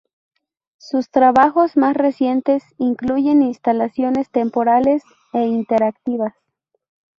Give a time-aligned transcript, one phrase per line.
[0.79, 6.33] Sus trabajos más recientes incluyen instalaciones temporales e interactivas.